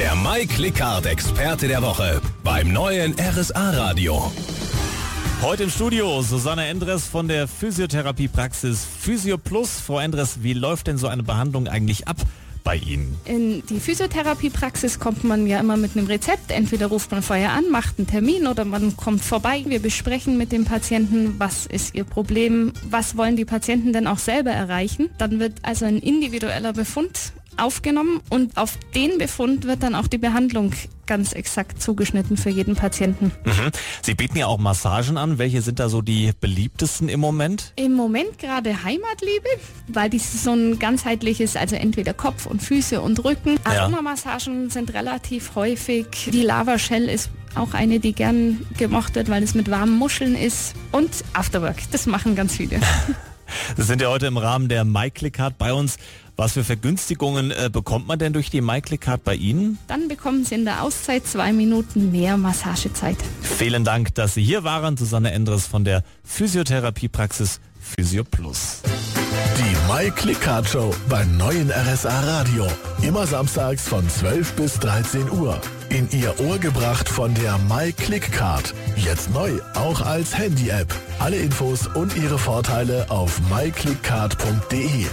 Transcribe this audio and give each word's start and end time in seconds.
Der 0.00 0.16
Mike 0.16 0.62
Lickhardt 0.62 1.04
Experte 1.04 1.68
der 1.68 1.82
Woche 1.82 2.22
beim 2.42 2.72
neuen 2.72 3.14
RSA 3.20 3.72
Radio. 3.72 4.32
Heute 5.42 5.64
im 5.64 5.68
Studio 5.68 6.22
Susanne 6.22 6.68
Endres 6.68 7.06
von 7.06 7.28
der 7.28 7.46
Physiotherapiepraxis 7.46 8.86
Physio 8.98 9.36
Plus. 9.36 9.78
Frau 9.78 9.98
Endres, 9.98 10.42
wie 10.42 10.54
läuft 10.54 10.86
denn 10.86 10.96
so 10.96 11.06
eine 11.06 11.22
Behandlung 11.22 11.68
eigentlich 11.68 12.08
ab? 12.08 12.16
bei 12.64 12.76
Ihnen? 12.76 13.16
In 13.24 13.62
die 13.66 13.80
Physiotherapiepraxis 13.80 14.98
kommt 14.98 15.24
man 15.24 15.46
ja 15.46 15.60
immer 15.60 15.76
mit 15.76 15.96
einem 15.96 16.06
Rezept. 16.06 16.50
Entweder 16.50 16.86
ruft 16.86 17.10
man 17.10 17.22
vorher 17.22 17.52
an, 17.52 17.70
macht 17.70 17.98
einen 17.98 18.06
Termin 18.06 18.46
oder 18.46 18.64
man 18.64 18.96
kommt 18.96 19.22
vorbei. 19.22 19.64
Wir 19.66 19.80
besprechen 19.80 20.36
mit 20.36 20.52
dem 20.52 20.64
Patienten, 20.64 21.34
was 21.38 21.66
ist 21.66 21.94
ihr 21.94 22.04
Problem, 22.04 22.72
was 22.88 23.16
wollen 23.16 23.36
die 23.36 23.46
Patienten 23.46 23.92
denn 23.92 24.06
auch 24.06 24.18
selber 24.18 24.50
erreichen. 24.50 25.10
Dann 25.18 25.40
wird 25.40 25.54
also 25.62 25.84
ein 25.84 25.98
individueller 25.98 26.72
Befund 26.72 27.32
aufgenommen 27.60 28.20
und 28.30 28.56
auf 28.56 28.78
den 28.94 29.18
Befund 29.18 29.64
wird 29.64 29.82
dann 29.82 29.94
auch 29.94 30.06
die 30.06 30.18
Behandlung 30.18 30.72
ganz 31.06 31.32
exakt 31.32 31.82
zugeschnitten 31.82 32.36
für 32.36 32.50
jeden 32.50 32.76
Patienten. 32.76 33.32
Mhm. 33.44 33.70
Sie 34.02 34.14
bieten 34.14 34.38
ja 34.38 34.46
auch 34.46 34.58
Massagen 34.58 35.16
an. 35.16 35.38
Welche 35.38 35.60
sind 35.60 35.80
da 35.80 35.88
so 35.88 36.02
die 36.02 36.30
beliebtesten 36.40 37.08
im 37.08 37.18
Moment? 37.18 37.72
Im 37.74 37.94
Moment 37.94 38.38
gerade 38.38 38.84
Heimatliebe, 38.84 39.48
weil 39.88 40.08
dies 40.08 40.44
so 40.44 40.52
ein 40.52 40.78
ganzheitliches, 40.78 41.56
also 41.56 41.74
entweder 41.74 42.14
Kopf 42.14 42.46
und 42.46 42.62
Füße 42.62 43.00
und 43.00 43.24
Rücken. 43.24 43.58
Ja. 43.64 43.82
Aromamassagen 43.82 44.70
sind 44.70 44.94
relativ 44.94 45.56
häufig. 45.56 46.06
Die 46.32 46.42
Lava 46.42 46.78
Shell 46.78 47.08
ist 47.08 47.30
auch 47.56 47.74
eine, 47.74 47.98
die 47.98 48.12
gern 48.12 48.64
gemocht 48.78 49.16
wird, 49.16 49.28
weil 49.28 49.42
es 49.42 49.54
mit 49.54 49.68
warmen 49.68 49.98
Muscheln 49.98 50.36
ist. 50.36 50.74
Und 50.92 51.10
Afterwork, 51.32 51.78
das 51.90 52.06
machen 52.06 52.36
ganz 52.36 52.54
viele. 52.54 52.78
Das 53.80 53.86
sind 53.86 54.02
ja 54.02 54.08
heute 54.08 54.26
im 54.26 54.36
Rahmen 54.36 54.68
der 54.68 54.84
MyClickCard 54.84 55.56
bei 55.56 55.72
uns. 55.72 55.96
Was 56.36 56.52
für 56.52 56.64
Vergünstigungen 56.64 57.50
äh, 57.50 57.70
bekommt 57.72 58.06
man 58.06 58.18
denn 58.18 58.34
durch 58.34 58.50
die 58.50 58.60
MyClickCard 58.60 59.24
bei 59.24 59.34
Ihnen? 59.34 59.78
Dann 59.88 60.06
bekommen 60.06 60.44
Sie 60.44 60.56
in 60.56 60.66
der 60.66 60.82
Auszeit 60.82 61.26
zwei 61.26 61.50
Minuten 61.54 62.12
mehr 62.12 62.36
Massagezeit. 62.36 63.16
Vielen 63.40 63.82
Dank, 63.84 64.14
dass 64.16 64.34
Sie 64.34 64.42
hier 64.42 64.64
waren. 64.64 64.98
Susanne 64.98 65.32
Endres 65.32 65.66
von 65.66 65.84
der 65.84 66.04
Physiotherapiepraxis 66.24 67.58
Physio 67.80 68.22
Plus. 68.22 68.82
Die 69.56 69.90
MyClickCard 69.90 70.68
Show 70.68 70.94
beim 71.08 71.38
neuen 71.38 71.70
RSA 71.70 72.20
Radio. 72.20 72.66
Immer 73.00 73.26
samstags 73.26 73.88
von 73.88 74.06
12 74.06 74.52
bis 74.56 74.74
13 74.74 75.30
Uhr. 75.30 75.58
In 75.90 76.08
Ihr 76.12 76.38
Ohr 76.40 76.58
gebracht 76.58 77.08
von 77.08 77.34
der 77.34 77.58
MyClickCard. 77.58 78.74
Jetzt 78.94 79.30
neu, 79.30 79.58
auch 79.74 80.00
als 80.00 80.36
Handy-App. 80.38 80.86
Alle 81.18 81.36
Infos 81.36 81.88
und 81.88 82.16
ihre 82.16 82.38
Vorteile 82.38 83.10
auf 83.10 83.40
myclickcard.de. 83.50 85.06